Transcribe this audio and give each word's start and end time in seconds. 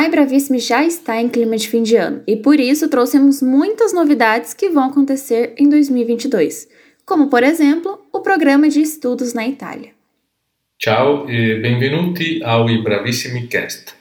A 0.00 0.06
Embravissime 0.06 0.58
já 0.58 0.82
está 0.82 1.20
em 1.20 1.28
clima 1.28 1.58
de 1.58 1.68
fim 1.68 1.82
de 1.82 1.94
ano 1.94 2.22
e 2.26 2.34
por 2.34 2.58
isso 2.58 2.88
trouxemos 2.88 3.42
muitas 3.42 3.92
novidades 3.92 4.54
que 4.54 4.70
vão 4.70 4.84
acontecer 4.84 5.52
em 5.58 5.68
2022, 5.68 6.66
como 7.04 7.28
por 7.28 7.42
exemplo 7.42 8.00
o 8.10 8.20
programa 8.20 8.66
de 8.66 8.80
estudos 8.80 9.34
na 9.34 9.46
Itália. 9.46 9.90
Ciao 10.82 11.28
e 11.28 11.60
benvenuti 11.60 12.42
ao 12.42 12.64
Bravissimi 12.82 13.46
Cast, 13.46 13.92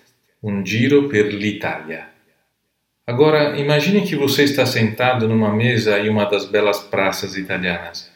um 0.41 0.65
giro 0.65 1.09
per 1.09 1.33
l'Italia. 1.33 2.07
Agora, 3.05 3.59
imagine 3.59 4.07
que 4.07 4.15
você 4.15 4.45
está 4.45 4.65
sentado 4.65 5.27
numa 5.27 5.53
mesa 5.53 5.99
em 5.99 6.07
uma 6.07 6.23
das 6.23 6.45
belas 6.45 6.79
praças 6.79 7.35
italianas, 7.35 8.09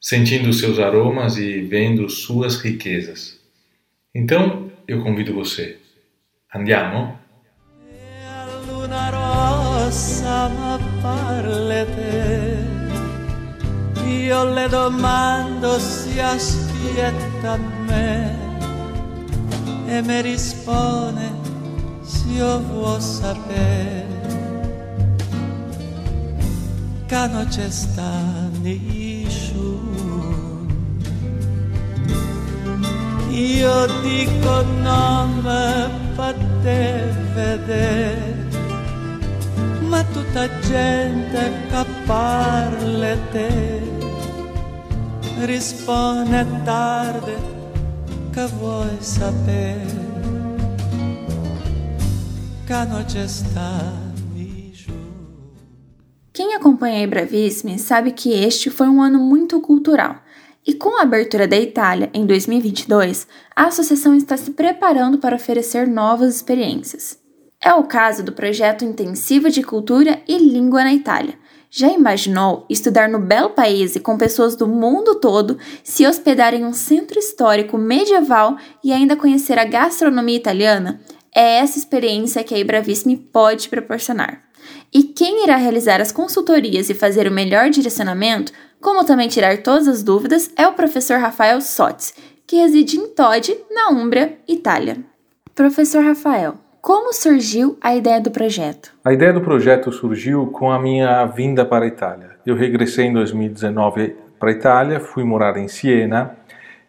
sentindo 0.00 0.52
seus 0.52 0.78
aromas 0.78 1.36
e 1.36 1.62
vendo 1.62 2.08
suas 2.08 2.58
riquezas. 2.58 3.40
Então, 4.14 4.70
eu 4.86 5.02
convido 5.02 5.34
você. 5.34 5.78
Andiamo? 6.54 7.23
Luna 8.84 9.10
rossa 9.10 10.48
ma 10.48 10.78
parle 11.00 11.86
te. 11.94 12.56
Io 14.06 14.44
le 14.44 14.68
domando 14.68 15.78
si 15.78 16.20
aspetta 16.20 17.52
a 17.52 17.58
me. 17.86 18.42
E 19.86 20.02
mi 20.02 20.20
risponde 20.20 21.32
se 22.02 22.28
io 22.28 22.60
vuoi 22.60 23.00
sapere. 23.00 24.12
Che 27.06 27.26
non 27.28 27.46
c'è 27.48 27.70
sta 27.70 28.42
io 33.30 33.86
dico 34.02 34.62
nome 34.82 35.90
per 36.14 36.36
te 36.62 37.12
vedere 37.34 38.43
ma 39.94 40.02
tutta 40.12 40.48
gente 40.58 41.52
che 41.70 41.84
parla 42.04 43.16
te 43.30 43.80
risponde 45.44 46.44
tardi 46.64 47.36
che 48.32 48.46
vuoi 48.58 48.96
sapere 48.98 49.86
che 52.66 52.84
non 52.88 53.04
c'è 53.04 53.26
sta 53.28 54.02
Quem 56.32 56.52
acompanha 56.52 57.04
a 57.04 57.06
Bravissime 57.06 57.78
sabe 57.78 58.10
que 58.10 58.30
este 58.30 58.68
foi 58.70 58.88
um 58.88 59.00
ano 59.00 59.20
muito 59.20 59.60
cultural. 59.60 60.20
E 60.66 60.74
com 60.74 60.98
a 60.98 61.02
abertura 61.02 61.46
da 61.46 61.56
Itália 61.56 62.10
em 62.12 62.26
2022, 62.26 63.28
a 63.54 63.66
associação 63.66 64.16
está 64.16 64.36
se 64.36 64.50
preparando 64.50 65.18
para 65.18 65.36
oferecer 65.36 65.86
novas 65.86 66.34
experiências. 66.34 67.23
É 67.64 67.72
o 67.72 67.84
caso 67.84 68.22
do 68.22 68.30
projeto 68.30 68.84
Intensivo 68.84 69.48
de 69.48 69.62
Cultura 69.62 70.20
e 70.28 70.36
Língua 70.36 70.84
na 70.84 70.92
Itália. 70.92 71.32
Já 71.70 71.88
imaginou 71.88 72.66
estudar 72.68 73.08
no 73.08 73.18
belo 73.18 73.48
país 73.48 73.96
e 73.96 74.00
com 74.00 74.18
pessoas 74.18 74.54
do 74.54 74.68
mundo 74.68 75.14
todo, 75.14 75.58
se 75.82 76.06
hospedar 76.06 76.52
em 76.52 76.62
um 76.62 76.74
centro 76.74 77.18
histórico 77.18 77.78
medieval 77.78 78.58
e 78.84 78.92
ainda 78.92 79.16
conhecer 79.16 79.58
a 79.58 79.64
gastronomia 79.64 80.36
italiana? 80.36 81.00
É 81.34 81.56
essa 81.56 81.78
experiência 81.78 82.44
que 82.44 82.54
a 82.54 82.58
Ibravissime 82.58 83.16
pode 83.16 83.70
proporcionar. 83.70 84.42
E 84.92 85.02
quem 85.02 85.44
irá 85.44 85.56
realizar 85.56 86.02
as 86.02 86.12
consultorias 86.12 86.90
e 86.90 86.94
fazer 86.94 87.26
o 87.26 87.32
melhor 87.32 87.70
direcionamento, 87.70 88.52
como 88.78 89.06
também 89.06 89.26
tirar 89.26 89.62
todas 89.62 89.88
as 89.88 90.02
dúvidas, 90.02 90.50
é 90.54 90.68
o 90.68 90.74
professor 90.74 91.18
Rafael 91.18 91.62
Sotes, 91.62 92.12
que 92.46 92.56
reside 92.56 92.98
em 92.98 93.08
Todi, 93.08 93.56
na 93.70 93.88
Umbria, 93.88 94.38
Itália. 94.46 95.02
Professor 95.54 96.04
Rafael, 96.04 96.58
como 96.84 97.14
surgiu 97.14 97.78
a 97.80 97.96
ideia 97.96 98.20
do 98.20 98.30
projeto? 98.30 98.92
A 99.02 99.10
ideia 99.10 99.32
do 99.32 99.40
projeto 99.40 99.90
surgiu 99.90 100.48
com 100.48 100.70
a 100.70 100.78
minha 100.78 101.24
vinda 101.24 101.64
para 101.64 101.86
a 101.86 101.88
Itália. 101.88 102.32
Eu 102.44 102.54
regressei 102.54 103.06
em 103.06 103.12
2019 103.14 104.14
para 104.38 104.50
a 104.50 104.52
Itália, 104.52 105.00
fui 105.00 105.24
morar 105.24 105.56
em 105.56 105.66
Siena 105.66 106.36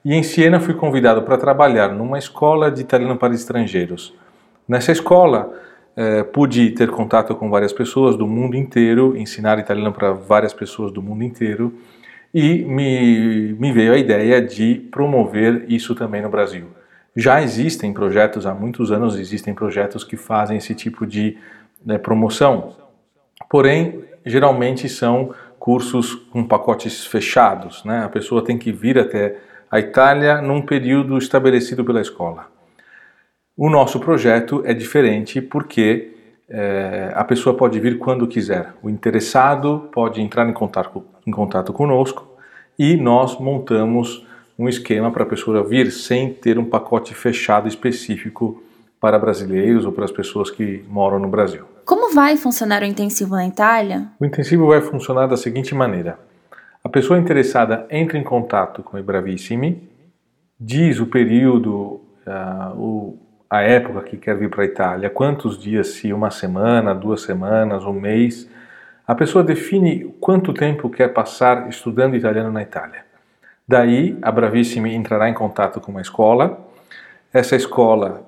e 0.03 0.13
em 0.13 0.22
Siena 0.22 0.59
fui 0.59 0.73
convidado 0.73 1.22
para 1.22 1.38
trabalhar 1.38 1.94
numa 1.94 2.19
escola 2.19 2.69
de 2.69 2.81
italiano 2.81 3.16
para 3.16 3.34
estrangeiros. 3.34 4.13
Nessa 4.67 4.91
escola, 4.91 5.53
é, 5.95 6.23
pude 6.23 6.72
ter 6.72 6.89
contato 6.89 7.34
com 7.34 7.50
várias 7.50 7.72
pessoas 7.72 8.17
do 8.17 8.28
mundo 8.28 8.57
inteiro, 8.57 9.16
ensinar 9.16 9.59
italiano 9.59 9.94
para 9.94 10.11
várias 10.11 10.53
pessoas 10.53 10.91
do 10.91 11.01
mundo 11.01 11.23
inteiro 11.23 11.73
e 12.34 12.66
me, 12.66 13.53
me 13.57 13.72
veio 13.72 13.94
a 13.94 13.97
ideia 13.97 14.41
de 14.41 14.75
promover 14.91 15.63
isso 15.69 15.95
também 15.95 16.22
no 16.22 16.28
Brasil. 16.28 16.66
Já 17.15 17.41
existem 17.41 17.93
projetos, 17.93 18.45
há 18.45 18.53
muitos 18.53 18.91
anos 18.91 19.17
existem 19.17 19.53
projetos 19.53 20.03
que 20.03 20.17
fazem 20.17 20.57
esse 20.57 20.75
tipo 20.75 21.05
de 21.05 21.37
né, 21.85 21.97
promoção, 21.97 22.75
porém, 23.49 24.03
geralmente 24.25 24.89
são 24.89 25.33
cursos 25.57 26.13
com 26.13 26.43
pacotes 26.43 27.05
fechados, 27.05 27.83
né? 27.85 28.03
a 28.03 28.09
pessoa 28.09 28.43
tem 28.43 28.57
que 28.57 28.71
vir 28.71 28.99
até 28.99 29.37
a 29.71 29.79
Itália 29.79 30.41
num 30.41 30.61
período 30.61 31.17
estabelecido 31.17 31.83
pela 31.83 32.01
escola. 32.01 32.47
O 33.57 33.69
nosso 33.69 33.99
projeto 33.99 34.61
é 34.65 34.73
diferente 34.73 35.41
porque 35.41 36.13
é, 36.49 37.11
a 37.15 37.23
pessoa 37.23 37.55
pode 37.55 37.79
vir 37.79 37.97
quando 37.97 38.27
quiser. 38.27 38.73
O 38.83 38.89
interessado 38.89 39.89
pode 39.91 40.21
entrar 40.21 40.47
em 40.47 40.53
contato, 40.53 41.03
em 41.25 41.31
contato 41.31 41.71
conosco 41.71 42.27
e 42.77 42.97
nós 42.97 43.39
montamos 43.39 44.27
um 44.57 44.69
esquema 44.69 45.11
para 45.11 45.23
a 45.23 45.25
pessoa 45.25 45.63
vir 45.63 45.91
sem 45.91 46.33
ter 46.33 46.57
um 46.57 46.66
pacote 46.66 47.13
fechado 47.13 47.67
específico 47.67 48.63
para 48.99 49.19
brasileiros 49.19 49.85
ou 49.85 49.91
para 49.91 50.05
as 50.05 50.11
pessoas 50.11 50.49
que 50.49 50.83
moram 50.88 51.19
no 51.19 51.27
Brasil. 51.27 51.66
Como 51.85 52.13
vai 52.13 52.38
funcionar 52.38 52.81
o 52.81 52.85
intensivo 52.85 53.35
na 53.35 53.45
Itália? 53.45 54.07
O 54.19 54.25
intensivo 54.25 54.67
vai 54.67 54.81
funcionar 54.81 55.27
da 55.27 55.38
seguinte 55.38 55.75
maneira: 55.75 56.17
a 56.83 56.89
pessoa 56.89 57.19
interessada 57.19 57.85
entra 57.89 58.17
em 58.17 58.23
contato 58.23 58.81
com 58.81 58.97
o 58.97 59.03
Bravissimi, 59.03 59.88
diz 60.59 60.99
o 60.99 61.05
período, 61.05 62.01
o, 62.75 63.17
a 63.49 63.61
época 63.61 64.01
que 64.01 64.17
quer 64.17 64.35
vir 64.35 64.49
para 64.49 64.63
a 64.63 64.66
Itália, 64.66 65.09
quantos 65.09 65.59
dias, 65.59 65.87
se 65.89 66.11
uma 66.11 66.31
semana, 66.31 66.95
duas 66.95 67.22
semanas, 67.22 67.83
um 67.85 67.93
mês. 67.93 68.49
A 69.07 69.13
pessoa 69.13 69.43
define 69.43 70.16
quanto 70.19 70.51
tempo 70.51 70.89
quer 70.89 71.09
passar 71.09 71.69
estudando 71.69 72.16
italiano 72.16 72.51
na 72.51 72.63
Itália. 72.63 73.04
Daí, 73.67 74.17
a 74.21 74.31
Bravissimi 74.31 74.93
entrará 74.93 75.29
em 75.29 75.33
contato 75.33 75.79
com 75.79 75.91
uma 75.91 76.01
escola. 76.01 76.59
Essa 77.33 77.55
escola, 77.55 78.23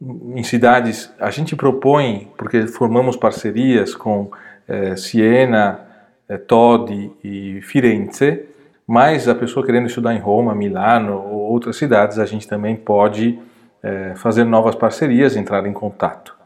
em 0.00 0.42
cidades, 0.42 1.12
a 1.18 1.30
gente 1.30 1.56
propõe, 1.56 2.30
porque 2.36 2.66
formamos 2.66 3.16
parcerias 3.16 3.94
com 3.94 4.30
eh, 4.68 4.96
Siena, 4.96 5.80
eh, 6.28 6.38
Todi 6.38 7.10
e 7.24 7.60
Firenze, 7.62 8.44
mas 8.86 9.28
a 9.28 9.34
pessoa 9.34 9.66
querendo 9.66 9.86
estudar 9.86 10.14
em 10.14 10.20
Roma, 10.20 10.54
Milano 10.54 11.14
ou 11.14 11.50
outras 11.50 11.76
cidades, 11.76 12.18
a 12.18 12.24
gente 12.24 12.46
também 12.46 12.76
pode 12.76 13.38
é, 13.82 14.14
fazer 14.14 14.44
novas 14.44 14.74
parcerias, 14.74 15.36
entrar 15.36 15.66
em 15.66 15.72
contato. 15.72 16.36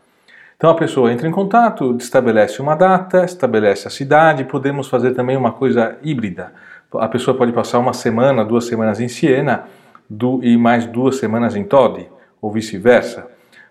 Então 0.56 0.70
a 0.70 0.74
pessoa 0.74 1.12
entra 1.12 1.28
em 1.28 1.30
contato, 1.30 1.96
estabelece 1.98 2.60
uma 2.60 2.74
data, 2.74 3.24
estabelece 3.24 3.88
a 3.88 3.90
cidade, 3.90 4.44
podemos 4.44 4.88
fazer 4.88 5.12
também 5.12 5.36
uma 5.36 5.52
coisa 5.52 5.96
híbrida. 6.02 6.52
A 6.94 7.08
pessoa 7.08 7.36
pode 7.36 7.52
passar 7.52 7.78
uma 7.78 7.92
semana, 7.92 8.44
duas 8.44 8.66
semanas 8.66 9.00
em 9.00 9.08
Siena 9.08 9.64
do, 10.08 10.40
e 10.42 10.56
mais 10.56 10.86
duas 10.86 11.16
semanas 11.16 11.54
em 11.54 11.62
Todi, 11.62 12.08
ou 12.42 12.50
vice-versa. 12.50 13.26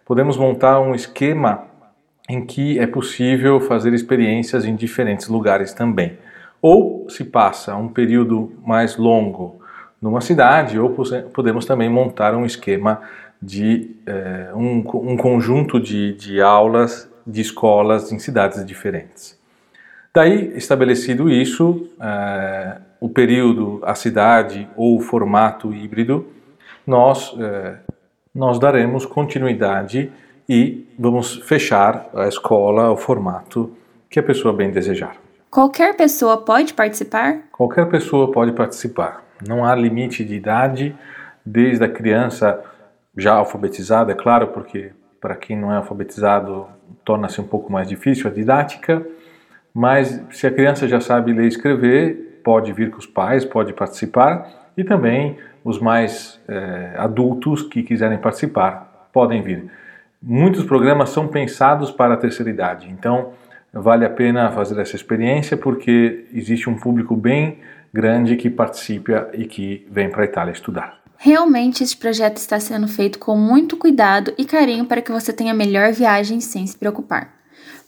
Podemos 0.05 0.37
montar 0.37 0.79
um 0.79 0.95
esquema 0.95 1.65
em 2.29 2.45
que 2.45 2.79
é 2.79 2.87
possível 2.87 3.59
fazer 3.59 3.93
experiências 3.93 4.63
em 4.63 4.75
diferentes 4.75 5.27
lugares 5.27 5.73
também. 5.73 6.17
Ou 6.61 7.09
se 7.09 7.23
passa 7.23 7.75
um 7.75 7.87
período 7.87 8.53
mais 8.65 8.97
longo 8.97 9.59
numa 10.01 10.21
cidade, 10.21 10.79
ou 10.79 10.95
podemos 11.33 11.65
também 11.65 11.89
montar 11.89 12.35
um 12.35 12.45
esquema 12.45 13.01
de 13.41 13.95
é, 14.05 14.51
um, 14.53 14.77
um, 14.79 15.17
conjunto 15.17 15.79
de, 15.79 16.13
de 16.13 16.41
aulas 16.41 17.09
de 17.25 17.41
escolas 17.41 18.11
em 18.11 18.19
cidades 18.19 18.65
diferentes. 18.65 19.37
Daí, 20.13 20.53
estabelecido 20.55 21.29
isso, 21.29 21.89
é, 22.01 22.77
o 22.99 23.09
período, 23.09 23.79
a 23.83 23.95
cidade 23.95 24.67
ou 24.75 24.97
o 24.97 25.01
formato 25.01 25.73
híbrido, 25.73 26.27
nós, 26.85 27.35
é, 27.39 27.75
nós 28.33 28.59
daremos 28.59 29.05
continuidade 29.05 30.11
e 30.47 30.87
vamos 30.97 31.35
fechar 31.47 32.09
a 32.13 32.27
escola, 32.27 32.91
o 32.91 32.97
formato 32.97 33.71
que 34.09 34.19
a 34.19 34.23
pessoa 34.23 34.53
bem 34.53 34.71
desejar. 34.71 35.15
Qualquer 35.49 35.95
pessoa 35.95 36.37
pode 36.37 36.73
participar? 36.73 37.43
Qualquer 37.51 37.87
pessoa 37.87 38.31
pode 38.31 38.51
participar. 38.51 39.23
Não 39.47 39.63
há 39.63 39.73
limite 39.75 40.23
de 40.23 40.35
idade, 40.35 40.95
desde 41.45 41.83
a 41.83 41.89
criança 41.89 42.63
já 43.17 43.33
alfabetizado, 43.33 44.11
é 44.11 44.15
claro, 44.15 44.47
porque 44.47 44.91
para 45.21 45.35
quem 45.35 45.57
não 45.57 45.71
é 45.71 45.77
alfabetizado 45.77 46.67
torna-se 47.03 47.39
um 47.39 47.47
pouco 47.47 47.71
mais 47.71 47.87
difícil 47.87 48.29
a 48.29 48.33
didática, 48.33 49.05
mas 49.73 50.21
se 50.31 50.47
a 50.47 50.51
criança 50.51 50.87
já 50.87 50.99
sabe 50.99 51.33
ler 51.33 51.45
e 51.45 51.47
escrever, 51.47 52.28
pode 52.43 52.71
vir 52.73 52.91
com 52.91 52.97
os 52.97 53.05
pais, 53.05 53.45
pode 53.45 53.73
participar 53.73 54.71
e 54.77 54.83
também 54.83 55.37
os 55.63 55.79
mais 55.79 56.39
é, 56.47 56.93
adultos 56.97 57.61
que 57.63 57.83
quiserem 57.83 58.17
participar 58.17 59.09
podem 59.11 59.41
vir. 59.41 59.69
muitos 60.21 60.63
programas 60.63 61.09
são 61.09 61.27
pensados 61.27 61.91
para 61.91 62.13
a 62.13 62.17
terceira 62.17 62.49
idade. 62.49 62.89
Então, 62.89 63.31
vale 63.73 64.05
a 64.05 64.09
pena 64.09 64.51
fazer 64.51 64.79
essa 64.79 64.95
experiência 64.95 65.57
porque 65.57 66.25
existe 66.33 66.69
um 66.69 66.75
público 66.75 67.15
bem 67.15 67.59
grande 67.93 68.35
que 68.35 68.49
participa 68.49 69.29
e 69.33 69.45
que 69.45 69.87
vem 69.89 70.09
para 70.09 70.23
a 70.23 70.25
Itália 70.25 70.51
estudar. 70.51 70.99
Realmente, 71.17 71.83
este 71.83 71.97
projeto 71.97 72.37
está 72.37 72.59
sendo 72.59 72.87
feito 72.87 73.19
com 73.19 73.35
muito 73.35 73.75
cuidado 73.75 74.33
e 74.37 74.45
carinho 74.45 74.85
para 74.85 75.01
que 75.01 75.11
você 75.11 75.33
tenha 75.33 75.51
a 75.51 75.55
melhor 75.55 75.91
viagem 75.91 76.39
sem 76.39 76.65
se 76.65 76.77
preocupar. 76.77 77.38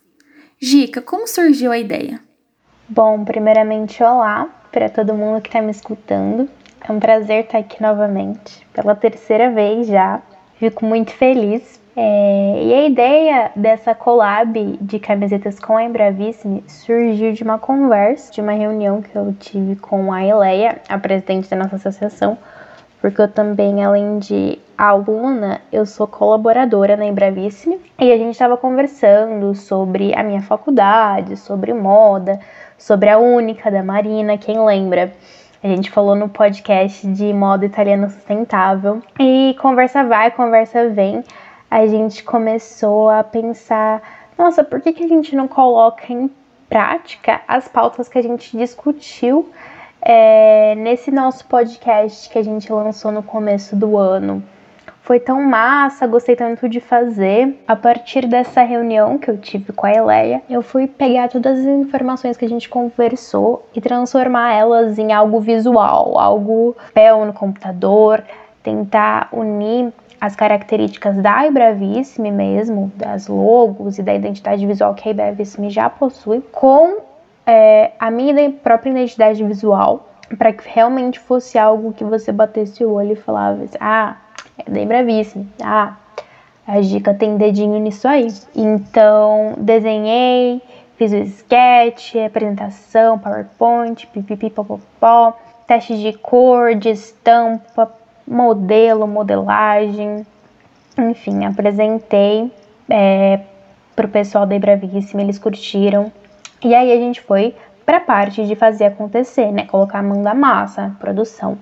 Gica, 0.60 1.00
como 1.00 1.28
surgiu 1.28 1.70
a 1.70 1.78
ideia? 1.78 2.20
Bom, 2.88 3.24
primeiramente, 3.24 4.02
olá 4.02 4.48
para 4.72 4.88
todo 4.88 5.14
mundo 5.14 5.40
que 5.40 5.48
está 5.48 5.62
me 5.62 5.70
escutando. 5.70 6.48
É 6.86 6.90
um 6.90 6.98
prazer 6.98 7.44
estar 7.44 7.58
aqui 7.58 7.80
novamente, 7.80 8.66
pela 8.72 8.94
terceira 8.94 9.50
vez 9.50 9.86
já. 9.86 10.20
Fico 10.58 10.84
muito 10.84 11.12
feliz 11.12 11.80
é, 11.98 12.62
e 12.62 12.74
a 12.74 12.86
ideia 12.86 13.50
dessa 13.56 13.94
collab 13.94 14.78
de 14.82 14.98
camisetas 14.98 15.58
com 15.58 15.78
a 15.78 15.84
Embravissime 15.84 16.62
surgiu 16.68 17.32
de 17.32 17.42
uma 17.42 17.58
conversa, 17.58 18.30
de 18.30 18.42
uma 18.42 18.52
reunião 18.52 19.00
que 19.00 19.16
eu 19.16 19.34
tive 19.40 19.76
com 19.76 20.12
a 20.12 20.22
Eleia, 20.22 20.82
a 20.90 20.98
presidente 20.98 21.48
da 21.48 21.56
nossa 21.56 21.76
associação, 21.76 22.36
porque 23.00 23.22
eu 23.22 23.28
também, 23.28 23.82
além 23.82 24.18
de 24.18 24.58
aluna, 24.76 25.62
eu 25.72 25.86
sou 25.86 26.06
colaboradora 26.06 26.98
na 26.98 27.06
Embravissime, 27.06 27.80
e 27.98 28.12
a 28.12 28.18
gente 28.18 28.32
estava 28.32 28.58
conversando 28.58 29.54
sobre 29.54 30.14
a 30.14 30.22
minha 30.22 30.42
faculdade, 30.42 31.38
sobre 31.38 31.72
moda, 31.72 32.38
sobre 32.76 33.08
a 33.08 33.16
única 33.16 33.70
da 33.70 33.82
Marina, 33.82 34.36
quem 34.36 34.62
lembra? 34.62 35.14
A 35.64 35.66
gente 35.68 35.90
falou 35.90 36.14
no 36.14 36.28
podcast 36.28 37.06
de 37.06 37.32
moda 37.32 37.64
italiana 37.64 38.10
sustentável. 38.10 39.02
E 39.18 39.56
conversa 39.58 40.04
vai, 40.04 40.30
conversa 40.30 40.90
vem 40.90 41.24
a 41.70 41.86
gente 41.86 42.22
começou 42.22 43.08
a 43.10 43.22
pensar: 43.24 44.02
nossa, 44.38 44.62
por 44.62 44.80
que, 44.80 44.92
que 44.92 45.04
a 45.04 45.08
gente 45.08 45.34
não 45.34 45.48
coloca 45.48 46.12
em 46.12 46.30
prática 46.68 47.40
as 47.46 47.68
pautas 47.68 48.08
que 48.08 48.18
a 48.18 48.22
gente 48.22 48.56
discutiu 48.56 49.50
é, 50.02 50.74
nesse 50.76 51.10
nosso 51.10 51.46
podcast 51.46 52.28
que 52.28 52.38
a 52.38 52.42
gente 52.42 52.72
lançou 52.72 53.10
no 53.10 53.22
começo 53.22 53.74
do 53.74 53.96
ano? 53.96 54.42
Foi 55.06 55.20
tão 55.20 55.40
massa, 55.40 56.04
gostei 56.04 56.34
tanto 56.34 56.68
de 56.68 56.80
fazer. 56.80 57.62
A 57.68 57.76
partir 57.76 58.26
dessa 58.26 58.62
reunião 58.62 59.16
que 59.18 59.30
eu 59.30 59.38
tive 59.38 59.72
com 59.72 59.86
a 59.86 59.94
Eleia, 59.94 60.42
eu 60.50 60.62
fui 60.62 60.88
pegar 60.88 61.28
todas 61.28 61.60
as 61.60 61.64
informações 61.64 62.36
que 62.36 62.44
a 62.44 62.48
gente 62.48 62.68
conversou 62.68 63.64
e 63.72 63.80
transformar 63.80 64.52
elas 64.54 64.98
em 64.98 65.12
algo 65.12 65.38
visual, 65.38 66.18
algo 66.18 66.76
pé 66.92 67.14
no 67.24 67.32
computador, 67.32 68.24
tentar 68.66 69.28
unir 69.30 69.92
as 70.20 70.34
características 70.34 71.16
da 71.18 71.46
Ibravissime 71.46 72.32
mesmo, 72.32 72.90
das 72.96 73.28
logos 73.28 73.96
e 73.96 74.02
da 74.02 74.12
identidade 74.12 74.66
visual 74.66 74.92
que 74.92 75.08
a 75.08 75.12
Ibravissime 75.12 75.70
já 75.70 75.88
possui, 75.88 76.40
com 76.50 76.96
é, 77.46 77.92
a 77.96 78.10
minha 78.10 78.50
própria 78.50 78.90
identidade 78.90 79.44
visual, 79.44 80.08
para 80.36 80.52
que 80.52 80.68
realmente 80.68 81.20
fosse 81.20 81.56
algo 81.56 81.92
que 81.92 82.02
você 82.02 82.32
batesse 82.32 82.84
o 82.84 82.94
olho 82.94 83.12
e 83.12 83.16
falava, 83.16 83.64
ah, 83.78 84.16
é 84.58 84.68
da 84.68 84.80
Ibravissime, 84.80 85.48
ah, 85.62 85.94
a 86.66 86.80
dica 86.80 87.14
tem 87.14 87.36
dedinho 87.36 87.78
nisso 87.78 88.08
aí. 88.08 88.26
Então, 88.52 89.54
desenhei, 89.58 90.60
fiz 90.96 91.12
o 91.12 91.18
sketch, 91.18 92.16
apresentação, 92.16 93.16
PowerPoint, 93.16 94.08
pipipi, 94.08 94.50
popopó, 94.50 95.38
teste 95.68 95.96
de 95.96 96.12
cor, 96.14 96.74
de 96.74 96.88
estampa, 96.88 97.92
modelo, 98.26 99.06
modelagem, 99.06 100.26
enfim, 100.98 101.44
apresentei 101.44 102.50
é, 102.88 103.40
o 103.96 104.08
pessoal 104.08 104.46
da 104.46 104.58
Bravíssima, 104.58 105.22
eles 105.22 105.38
curtiram. 105.38 106.12
E 106.62 106.74
aí 106.74 106.92
a 106.92 106.96
gente 106.96 107.20
foi 107.20 107.54
para 107.84 107.98
a 107.98 108.00
parte 108.00 108.44
de 108.44 108.56
fazer 108.56 108.86
acontecer, 108.86 109.52
né? 109.52 109.64
Colocar 109.66 110.00
a 110.00 110.02
mão 110.02 110.22
da 110.22 110.34
massa, 110.34 110.94
produção. 110.98 111.58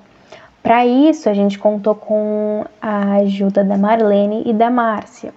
Para 0.63 0.87
isso, 0.87 1.29
a 1.29 1.35
gente 1.35 1.59
contou 1.59 1.95
com 1.95 2.65
a 2.81 3.17
ajuda 3.17 3.63
da 3.63 3.77
Marlene 3.77 4.43
e 4.47 4.53
da 4.55 4.71
Márcia, 4.71 5.35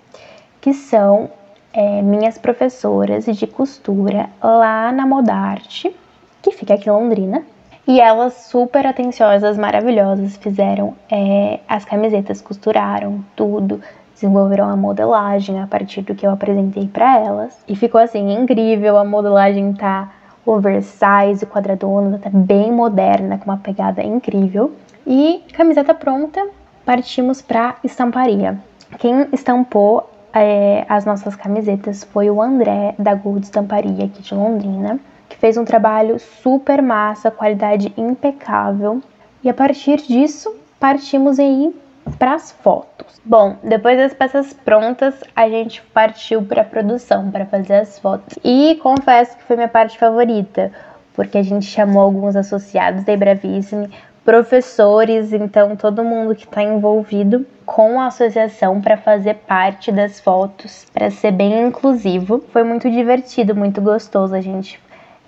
que 0.62 0.74
são 0.74 1.30
é, 1.74 2.02
minhas 2.02 2.38
professoras 2.38 3.26
de 3.26 3.46
costura 3.46 4.30
lá 4.42 4.92
na 4.92 5.06
Modarte, 5.06 5.94
que 6.42 6.52
fica 6.52 6.76
aqui 6.76 6.88
em 6.88 6.94
Londrina. 6.94 7.44
E 7.88 8.02
elas, 8.02 8.34
super 8.34 8.86
atenciosas, 8.86 9.58
maravilhosas, 9.58 10.36
fizeram 10.36 10.94
é, 11.10 11.62
as 11.70 11.86
camisetas, 11.86 12.42
costuraram 12.42 13.24
tudo, 13.34 13.80
desenvolveram 14.14 14.70
a 14.70 14.76
modelagem 14.76 15.62
a 15.62 15.68
partir 15.68 16.02
do 16.02 16.14
que 16.14 16.28
eu 16.28 16.32
apresentei 16.32 16.86
para 16.86 17.18
elas. 17.18 17.58
E 17.66 17.78
ficou 17.78 18.02
assim, 18.02 18.34
incrível, 18.34 18.98
a 18.98 19.06
modelagem 19.06 19.72
tá 19.72 20.12
oversize, 20.46 21.46
quadradona, 21.46 22.20
tá 22.20 22.30
bem 22.30 22.74
moderna, 22.74 23.38
com 23.38 23.46
uma 23.46 23.58
pegada 23.58 24.04
incrível. 24.04 24.74
E 25.06 25.44
camiseta 25.54 25.94
pronta, 25.94 26.46
partimos 26.86 27.42
para 27.42 27.76
estamparia. 27.86 28.60
Quem 28.98 29.28
estampou 29.32 30.10
é, 30.34 30.86
as 30.90 31.06
nossas 31.06 31.38
camisetas 31.38 32.04
foi 32.04 32.30
o 32.30 32.42
André 32.42 32.96
da 33.00 33.16
Gold 33.16 33.46
Estamparia 33.46 34.06
aqui 34.06 34.22
de 34.22 34.36
Londrina 34.36 35.00
fez 35.40 35.58
um 35.58 35.66
trabalho 35.66 36.20
super 36.20 36.82
massa, 36.82 37.32
qualidade 37.32 37.94
impecável. 37.98 39.02
E 39.44 39.50
a 39.50 39.54
partir 39.54 39.98
disso, 39.98 40.56
partimos 40.80 41.40
aí 41.40 41.74
para 42.18 42.34
as 42.34 42.52
fotos. 42.52 43.20
Bom, 43.24 43.58
depois 43.64 43.98
das 43.98 44.14
peças 44.14 44.54
prontas, 44.54 45.16
a 45.36 45.50
gente 45.50 45.82
partiu 45.94 46.42
para 46.44 46.62
a 46.62 46.66
produção, 46.66 47.30
para 47.30 47.46
fazer 47.46 47.76
as 47.76 48.00
fotos. 48.00 48.38
E 48.44 48.80
confesso 48.82 49.38
que 49.38 49.44
foi 49.44 49.56
minha 49.56 49.68
parte 49.68 49.98
favorita, 49.98 50.72
porque 51.14 51.38
a 51.38 51.44
gente 51.44 51.66
chamou 51.66 52.04
alguns 52.04 52.36
associados 52.36 53.04
da 53.04 53.16
Bravissime, 53.18 53.90
professores, 54.24 55.32
então 55.32 55.76
todo 55.76 56.04
mundo 56.04 56.36
que 56.36 56.46
está 56.46 56.62
envolvido 56.62 57.46
com 57.66 58.00
a 58.00 58.08
associação 58.08 58.82
para 58.82 58.98
fazer 58.98 59.36
parte 59.36 59.92
das 59.92 60.20
fotos, 60.20 60.86
para 60.94 61.10
ser 61.10 61.32
bem 61.32 61.68
inclusivo. 61.68 62.44
Foi 62.52 62.64
muito 62.64 62.90
divertido, 62.90 63.56
muito 63.56 63.82
gostoso. 63.82 64.36
A 64.36 64.42
gente 64.42 64.80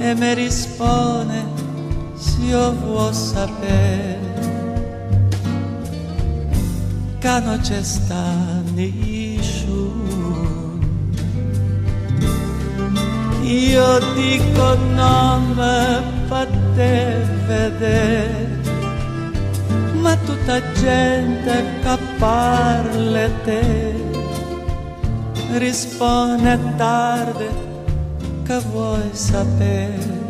E 0.00 0.14
mi 0.14 0.34
risponde 0.34 1.52
se 2.16 2.50
eu 2.50 2.72
vou 2.72 3.12
saber 3.12 4.18
che 7.20 7.40
non 7.40 7.58
c'è 7.60 7.82
sta 7.82 8.34
nessuno 8.74 10.00
io 13.42 13.98
dico 14.14 14.74
nome 14.94 16.02
per 16.28 16.48
te 16.74 17.26
vedere 17.46 18.60
ma 20.00 20.16
tutta 20.16 20.60
gente 20.72 21.64
che 21.82 21.98
parla 22.18 23.28
te 23.44 24.11
risponde 25.58 26.58
tardi 26.76 27.48
che 28.44 28.58
vuoi 28.70 29.10
sapere 29.12 30.20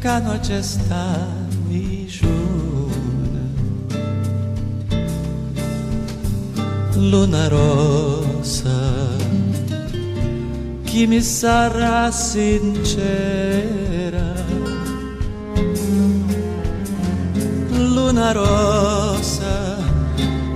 ca 0.00 0.18
noche 0.18 0.62
sta 0.62 1.26
niciuna 1.68 3.42
luna 6.94 7.48
rosa 7.48 9.12
chi 10.84 11.06
mi 11.06 11.20
sarà 11.20 12.10
sincera 12.10 13.22
luna 17.70 18.32
rosa 18.32 19.76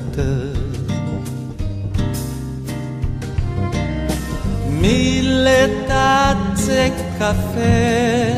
Mille 4.81 5.85
tazze 5.87 6.93
caffè 7.19 8.35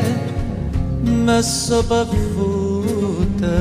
mi 1.03 1.41
sono 1.41 1.83
bevute 1.87 3.55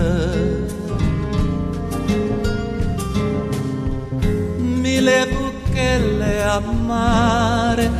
Mille 4.58 5.28
buchelle 5.28 6.42
amare 6.42 7.90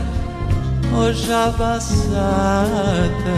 ho 0.93 1.13
già 1.13 1.49
passate 1.57 3.31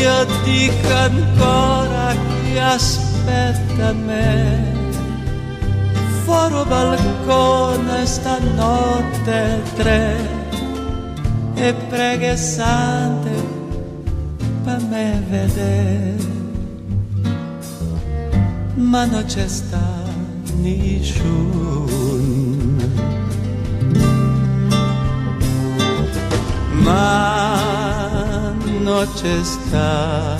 Io 0.00 0.24
dico 0.44 0.92
ancora 0.94 2.14
chi 2.14 2.58
aspetta 2.58 3.92
me. 3.92 4.76
Fuori 6.24 6.68
balcone 6.68 8.06
stanotte 8.06 9.62
tre. 9.76 10.36
E 11.54 11.74
preghe 11.88 12.36
sante 12.36 13.30
per 14.64 14.80
me 14.88 15.22
vedere. 15.28 16.16
Ma 18.74 19.04
non 19.04 19.24
c'è 19.24 19.48
sta 19.48 20.06
nessuno 20.60 21.86
ma 26.88 27.77
non 28.88 29.06
c'è 29.12 29.44
sta 29.44 30.38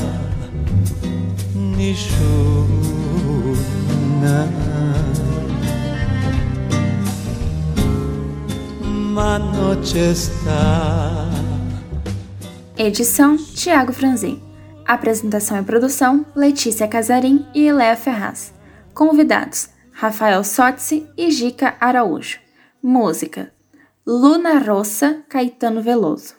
nessuno 1.53 2.67
uma 8.91 9.39
noche 9.39 10.13
está. 10.13 11.29
Edição 12.79 13.37
Tiago 13.37 13.93
Franzin. 13.93 14.41
Apresentação 14.87 15.59
e 15.59 15.63
produção 15.63 16.25
Letícia 16.35 16.89
Casarim 16.89 17.45
e 17.55 17.67
Eléa 17.67 17.97
Ferraz. 17.97 18.55
Convidados 18.95 19.69
Rafael 19.93 20.43
Sotzi 20.43 21.07
e 21.19 21.31
Gica 21.31 21.75
Araújo. 21.79 22.39
Música 22.83 23.53
Luna 24.07 24.59
Rossa 24.59 25.23
Caetano 25.29 25.83
Veloso. 25.83 26.38